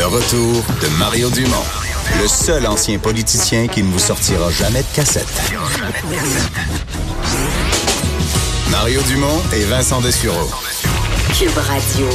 [0.00, 1.66] Le retour de Mario Dumont,
[2.22, 5.28] le seul ancien politicien qui ne vous sortira jamais de cassette.
[8.70, 10.48] Mario Dumont et Vincent Dessureau.
[11.38, 12.08] Cube Radio.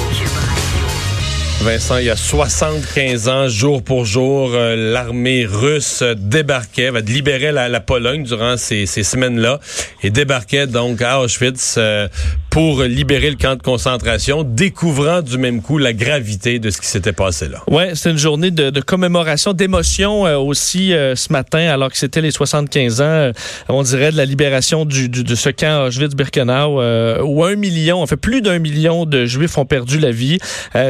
[1.61, 7.51] Vincent, il y a 75 ans, jour pour jour, euh, l'armée russe débarquait, va libérer
[7.51, 9.59] la, la Pologne durant ces, ces semaines-là
[10.03, 12.07] et débarquait donc à Auschwitz euh,
[12.55, 16.87] pour libérer le camp de concentration, découvrant du même coup la gravité de ce qui
[16.87, 17.61] s'était passé là.
[17.69, 22.21] Ouais, c'est une journée de, de commémoration, d'émotion euh, aussi ce matin, alors que c'était
[22.21, 23.31] les 75 ans,
[23.67, 28.07] on dirait, de la libération du, du, de ce camp Auschwitz-Birkenau, où un million, en
[28.07, 30.39] fait plus d'un million de Juifs ont perdu la vie,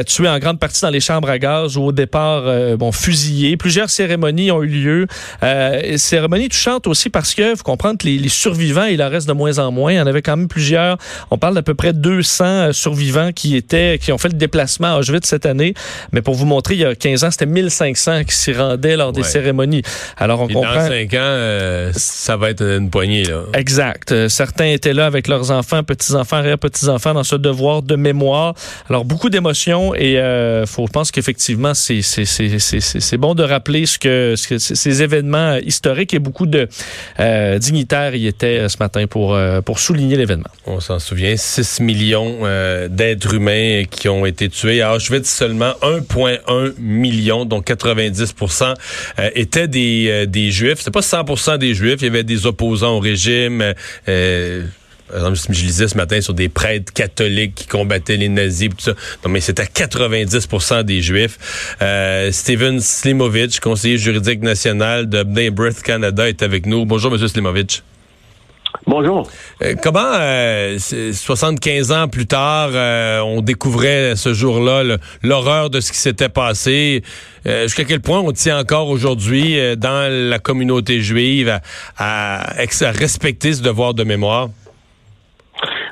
[0.06, 3.56] tués en grande partie dans les chambres à gaz ou au départ euh, bon fusillés.
[3.56, 5.06] Plusieurs cérémonies ont eu lieu.
[5.42, 9.26] Euh, cérémonies touchantes aussi parce que faut comprendre que les, les, survivants, il en reste
[9.26, 9.92] de moins en moins.
[9.92, 10.98] Il y en avait quand même plusieurs.
[11.30, 14.94] On parle d'à peu près 200 euh, survivants qui étaient qui ont fait le déplacement
[14.94, 15.74] à Auschwitz cette année.
[16.12, 19.12] Mais pour vous montrer, il y a 15 ans, c'était 1500 qui s'y rendaient lors
[19.12, 19.28] des ouais.
[19.28, 19.82] cérémonies.
[20.16, 20.74] Alors on Et comprend.
[20.74, 23.42] Dans 5 ans, euh, ça va être une poignée là.
[23.54, 24.12] Exact.
[24.12, 27.82] Euh, certains étaient là avec leurs enfants, petits enfants, arrière petits enfants dans ce devoir
[27.82, 28.54] de mémoire.
[28.88, 33.42] Alors beaucoup d'émotions et euh, faut, je pense qu'effectivement, c'est, c'est, c'est, c'est, bon de
[33.42, 36.68] rappeler ce que, ce que ces événements historiques et beaucoup de
[37.20, 40.50] euh, dignitaires y étaient ce matin pour, pour souligner l'événement.
[40.66, 44.82] On s'en souvient, 6 millions euh, d'êtres humains qui ont été tués.
[44.82, 48.74] À Auschwitz, seulement 1,1 million, donc 90%
[49.18, 50.80] euh, étaient des, euh, des Juifs.
[50.80, 53.74] C'est pas 100% des Juifs, il y avait des opposants au régime.
[54.08, 54.66] Euh,
[55.14, 58.92] exemple, je lisais ce matin sur des prêtres catholiques qui combattaient les nazis, tout ça.
[59.24, 61.38] Non, mais c'était 90% des Juifs.
[61.80, 66.84] Euh, Steven Slimovic, conseiller juridique national de Bnei Breath Canada, est avec nous.
[66.86, 67.82] Bonjour, Monsieur Slimovic.
[68.86, 69.28] Bonjour.
[69.62, 75.92] Euh, comment, euh, 75 ans plus tard, euh, on découvrait ce jour-là l'horreur de ce
[75.92, 77.02] qui s'était passé?
[77.46, 82.60] Euh, jusqu'à quel point on tient encore aujourd'hui euh, dans la communauté juive à, à,
[82.60, 84.48] à respecter ce devoir de mémoire?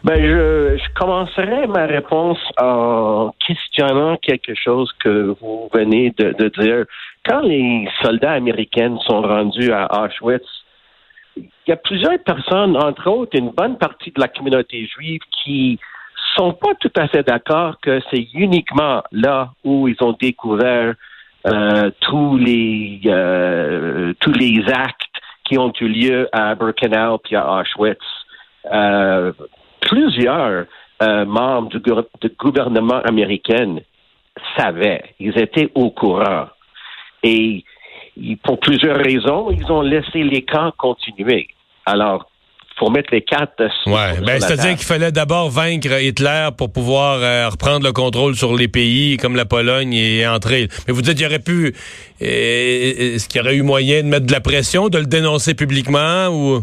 [0.05, 6.49] Ben, je, je, commencerai ma réponse en questionnant quelque chose que vous venez de, de
[6.61, 6.85] dire.
[7.27, 10.45] Quand les soldats américains sont rendus à Auschwitz,
[11.67, 15.79] il y a plusieurs personnes, entre autres une bonne partie de la communauté juive, qui
[16.37, 20.95] sont pas tout à fait d'accord que c'est uniquement là où ils ont découvert
[21.47, 25.01] euh, tous les euh, tous les actes
[25.45, 27.99] qui ont eu lieu à Birkenau puis à Auschwitz.
[28.73, 29.33] Euh,
[29.81, 30.65] plusieurs
[31.03, 33.77] euh, membres du, du, gouvernement américain
[34.57, 36.47] savaient, ils étaient au courant.
[37.23, 37.65] Et
[38.43, 41.49] pour plusieurs raisons, ils ont laissé les camps continuer.
[41.87, 42.31] Alors,
[42.77, 47.19] faut mettre les cartes sur, ouais, ben, c'est-à-dire qu'il fallait d'abord vaincre Hitler pour pouvoir
[47.23, 50.69] euh, reprendre le contrôle sur les pays comme la Pologne et entrer.
[50.87, 51.67] Mais vous dites qu'il y aurait pu,
[52.21, 52.25] euh,
[53.15, 56.29] est-ce qu'il y aurait eu moyen de mettre de la pression, de le dénoncer publiquement
[56.29, 56.61] ou?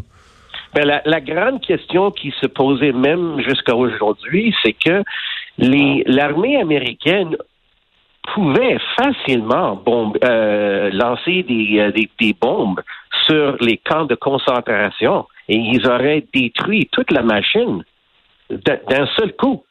[0.74, 5.04] Ben, la, la, grande question qui se posait même jusqu'à aujourd'hui, c'est que
[5.58, 7.36] l'armée américaine
[8.34, 12.82] pouvait facilement bombe, euh, lancer des, des, des, bombes
[13.32, 17.84] sur les camps de concentration et ils auraient détruit toute la machine
[18.50, 19.64] d'un seul coup.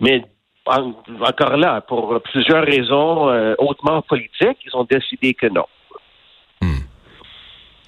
[0.00, 0.22] Mais
[0.66, 5.66] en, encore là, pour plusieurs raisons euh, hautement politiques, ils ont décidé que non.
[6.60, 6.82] Hmm.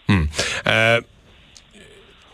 [0.08, 0.24] Hmm.
[0.68, 1.00] Euh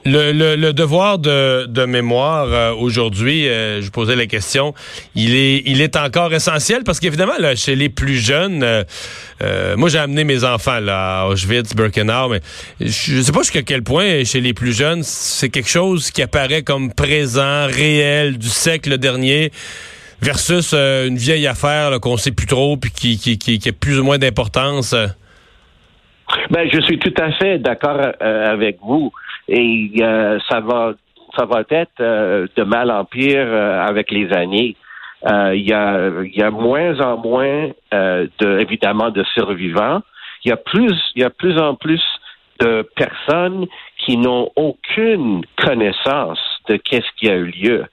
[0.05, 4.75] le, le, le, devoir de, de mémoire euh, aujourd'hui, euh, je posais la question,
[5.15, 9.89] il est, il est encore essentiel parce qu'évidemment, là, chez les plus jeunes, euh, moi
[9.89, 12.41] j'ai amené mes enfants là, à Auschwitz, Birkenau, mais
[12.81, 16.23] je ne sais pas jusqu'à quel point chez les plus jeunes, c'est quelque chose qui
[16.23, 19.51] apparaît comme présent, réel, du siècle dernier
[20.23, 23.99] versus une vieille affaire qu'on sait plus trop puis qui, qui, qui, qui a plus
[23.99, 24.95] ou moins d'importance.
[26.51, 29.11] Ben, je suis tout à fait d'accord avec vous
[29.51, 30.93] et euh, ça va
[31.37, 34.77] ça va être euh, de mal en pire euh, avec les années.
[35.23, 40.01] Il y, a, y a moins en moins de évidemment de survivants.
[40.45, 42.03] Il y a plus il y a plus en plus
[42.61, 43.67] de personnes
[43.99, 46.39] qui n'ont aucune connaissance
[46.69, 47.85] de qu'est-ce qui a eu lieu.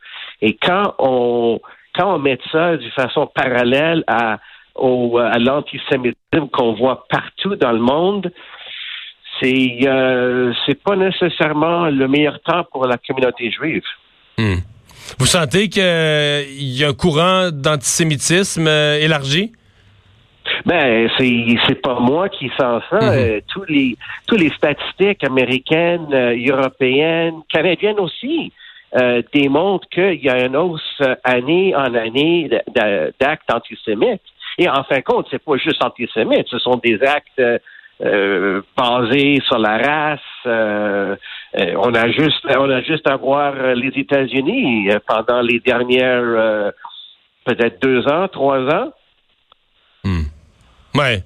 [0.42, 1.60] Et quand on
[1.96, 4.38] quand on met ça de façon parallèle à
[4.76, 8.32] au, à l'antisémitisme qu'on voit partout dans le monde,
[9.40, 13.84] c'est euh, c'est pas nécessairement le meilleur temps pour la communauté juive.
[14.38, 14.60] Hmm.
[15.20, 19.52] Vous sentez qu'il y a un courant d'antisémitisme euh, élargi?
[20.66, 22.98] Ben, c'est c'est pas moi qui sens ça.
[22.98, 23.18] Mm -hmm.
[23.18, 23.98] euh, tous les
[24.28, 28.52] tous les statistiques américaines, euh, européennes, canadiennes aussi
[29.00, 32.50] euh, démontrent qu'il y a une hausse année en année
[33.20, 34.28] d'actes antisémites.
[34.58, 37.42] Et en fin de compte, c'est pas juste antisémite, ce sont des actes
[38.00, 40.20] euh, basés sur la race.
[40.46, 41.16] Euh,
[41.58, 46.74] euh, on a juste, on a juste à voir les États-Unis pendant les dernières
[47.46, 48.92] peut-être deux ans, trois ans.
[50.04, 50.24] Hmm.
[50.94, 51.24] Ouais.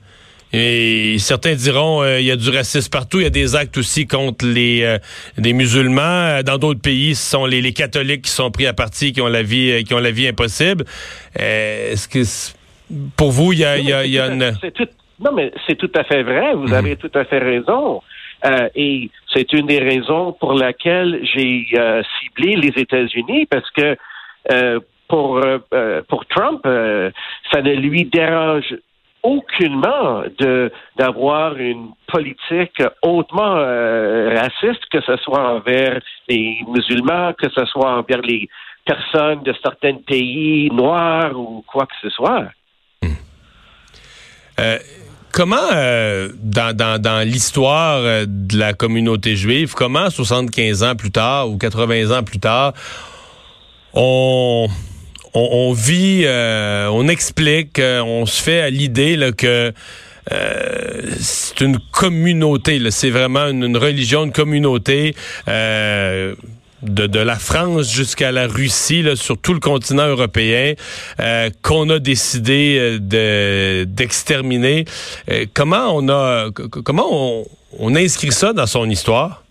[0.54, 3.20] Et certains diront il y a du racisme partout.
[3.20, 4.98] Il y a des actes aussi contre les
[5.38, 6.42] des musulmans.
[6.44, 9.44] Dans d'autres pays, ce sont les, catholiques qui sont pris à partie, qui ont la
[9.44, 10.86] vie qui ont la vie impossible.
[11.36, 12.24] Est-ce que
[13.16, 14.54] pour vous, il y a, y a, y a une...
[15.22, 16.54] Non, mais c'est tout à fait vrai.
[16.54, 16.74] Vous mhm.
[16.74, 18.02] avez tout à fait raison.
[18.44, 23.96] Euh, et c'est une des raisons pour laquelle j'ai euh, ciblé les États-Unis parce que
[24.52, 25.42] euh, pour
[26.08, 28.74] pour Trump, ça ne lui dérange
[29.24, 37.66] aucunement de d'avoir une politique hautement raciste, que ce soit envers les musulmans, que ce
[37.66, 38.48] soit envers les
[38.86, 42.46] personnes de certains pays noirs ou quoi que ce soit.
[44.62, 44.78] Euh,
[45.42, 51.10] Comment, euh, dans, dans, dans l'histoire euh, de la communauté juive, comment 75 ans plus
[51.10, 52.74] tard ou 80 ans plus tard,
[53.96, 54.68] on,
[55.34, 59.74] on, vit, euh, on explique, on se fait à l'idée que
[61.20, 65.16] c'est une communauté, c'est vraiment une, une, religion, une communauté
[66.84, 70.74] de, de la France jusqu'à la Russie, là, sur tout le continent européen,
[71.20, 74.86] euh, qu'on a décidé euh, de, d'exterminer.
[75.30, 77.46] Euh, comment on a, comment on,
[77.80, 79.44] on inscrit ça dans son histoire?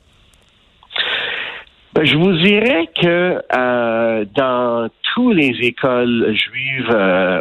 [1.92, 6.90] Ben, je vous dirais que euh, dans toutes les écoles juives,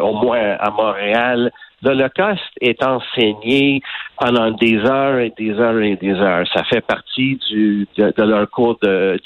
[0.01, 1.51] au moins à Montréal,
[1.81, 3.81] l'Holocauste est enseigné
[4.17, 6.45] pendant des heures et des heures et des heures.
[6.53, 7.85] Ça fait partie de,
[8.17, 8.77] leur cours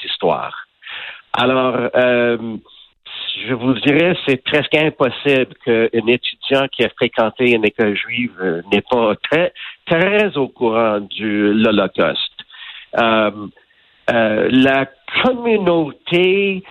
[0.02, 0.68] d'histoire.
[1.34, 2.38] Alors, euh,
[3.48, 8.62] je vous dirais, c'est presque impossible qu'un étudiant qui a fréquenté une école juive euh,
[8.72, 9.52] n'est pas très,
[9.88, 12.32] très au courant de l'Holocauste.
[13.00, 13.32] Euh,
[14.08, 14.86] la
[15.24, 16.64] communauté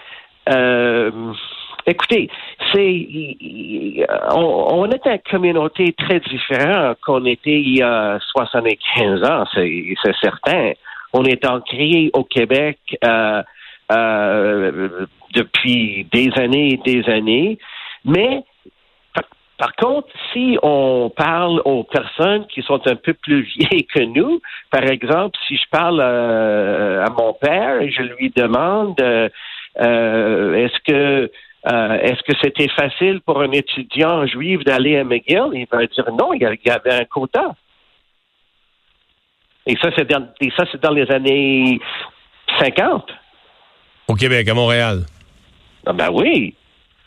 [1.87, 2.31] Écoutez,
[2.73, 9.97] c'est on, est une communauté très différente qu'on était il y a 75 ans, c'est
[10.21, 10.73] certain.
[11.13, 13.43] On est ancré au Québec euh,
[13.91, 17.59] euh, depuis des années et des années,
[18.05, 18.45] mais
[19.59, 24.41] par, contre, si on parle aux personnes qui sont un peu plus vieilles que nous,
[24.71, 29.01] par exemple, si je parle euh, à mon père et je lui demande
[29.77, 31.31] est-ce que
[31.71, 35.51] euh, est-ce que c'était facile pour un étudiant juif d'aller à McGill?
[35.53, 37.55] Il va dire non, il y avait un quota.
[39.67, 41.79] Et ça, c'est dans, ça, c'est dans les années
[42.59, 43.11] 50.
[44.09, 45.07] Au Québec, à Montréal.
[45.87, 46.55] Ah, ben oui.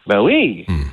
[0.07, 0.65] Ben oui.
[0.67, 0.83] Hmm.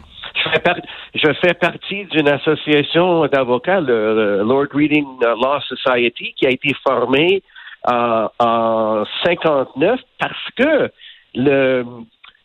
[1.15, 7.43] Je, fais partie d'une association d'avocats, le, Lord Reading Law Society, qui a été formée
[7.89, 10.91] euh, en 59 parce que
[11.35, 11.85] le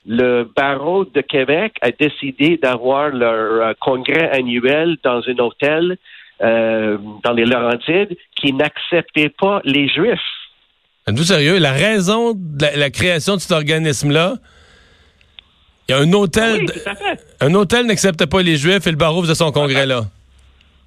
[0.08, 5.98] le barreau de Québec a décidé d'avoir leur euh, congrès annuel dans un hôtel
[6.42, 10.20] euh, dans les Laurentides qui n'acceptait pas les Juifs.
[11.08, 11.58] Êtes-vous sérieux?
[11.58, 14.36] La raison de la, création de cet organisme-là,
[15.88, 16.66] il y a un hôtel.
[17.42, 20.04] un hôtel n'acceptait pas les Juifs et le barreau faisait son congrès là.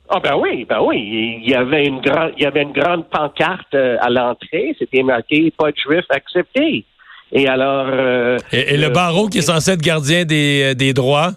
[0.09, 1.41] Ah ben oui, ben oui.
[1.45, 4.75] Il y avait une grande, il y avait une grande pancarte euh, à l'entrée.
[4.79, 6.85] C'était marqué pas de Juifs acceptés.
[7.33, 7.87] Et alors.
[7.91, 11.33] Euh, et, le barreau qui est censé être gardien des, euh, des droits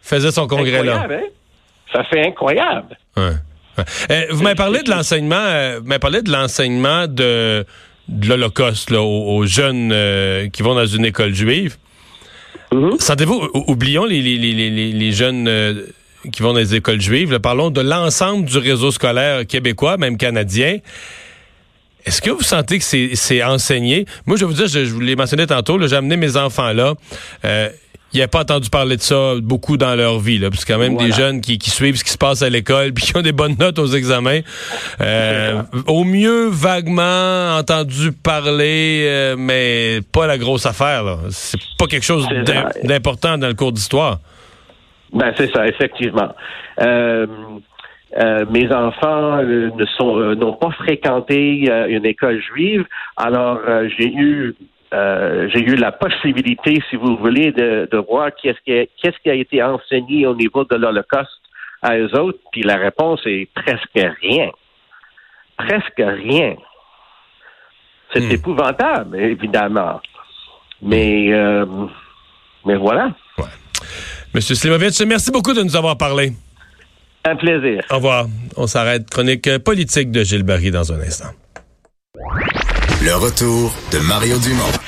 [0.00, 1.06] faisait son congrès là.
[1.10, 1.18] Hein?
[1.92, 2.96] Ça fait incroyable.
[4.10, 5.34] Eh, vous m'avez parlé de l'enseignement.
[5.36, 7.64] Euh, vous m'avez parlé de l'enseignement de,
[8.08, 9.94] de l'Holocauste aux, jeunes
[10.50, 11.76] qui vont dans une école juive.
[12.70, 13.00] Mm-hmm.
[13.00, 15.48] Sentez-vous, oublions les, les, les, les jeunes
[16.30, 17.38] qui vont dans les écoles juives.
[17.40, 20.78] parlons de l'ensemble du réseau scolaire québécois, même canadien.
[22.04, 24.06] Est-ce que vous sentez que c'est enseigné?
[24.26, 26.94] Moi, je vais vous dire, je, vous l'ai mentionné tantôt, j'ai amené mes enfants là.
[27.44, 27.68] Euh,
[28.14, 30.96] ils n'ont pas entendu parler de ça beaucoup dans leur vie, là, parce quand même
[30.96, 33.56] des jeunes qui, suivent ce qui se passe à l'école puis qui ont des bonnes
[33.58, 34.40] notes aux examens.
[35.00, 41.04] Euh, au mieux, vaguement entendu parler, euh, mais pas la grosse affaire.
[41.30, 42.26] C'est pas quelque chose
[42.84, 44.18] d'important dans le cours d'histoire.
[45.12, 46.34] Ben c'est ça, effectivement.
[46.80, 47.26] Euh,
[48.18, 52.84] euh, mes enfants euh, ne sont euh, n'ont pas fréquenté une école juive,
[53.16, 53.60] alors
[53.96, 54.54] j'ai eu
[54.92, 59.34] j'ai eu la possibilité, si vous voulez, de, de voir qu'est-ce qui, qu'est-ce qui a
[59.34, 61.30] été enseigné au niveau de l'Holocauste
[61.80, 64.50] à eux autres, puis la réponse est presque rien.
[65.56, 66.56] Presque rien.
[68.12, 68.32] C'est hmm.
[68.32, 69.98] épouvantable, évidemment.
[70.82, 71.30] Mais,
[72.66, 73.14] mais voilà.
[73.38, 73.44] Ouais.
[74.34, 76.32] Monsieur Slimovitch, merci beaucoup de nous avoir parlé.
[77.24, 77.84] Un plaisir.
[77.90, 78.26] Au revoir.
[78.56, 79.08] On s'arrête.
[79.10, 81.30] Chronique politique de Gilles Barry dans un instant.
[83.04, 84.81] Le retour de Mario Dumont.